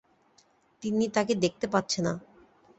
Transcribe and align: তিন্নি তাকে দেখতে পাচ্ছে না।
তিন্নি 0.83 1.07
তাকে 1.09 1.33
দেখতে 1.35 1.65
পাচ্ছে 1.67 1.99
না। 2.01 2.13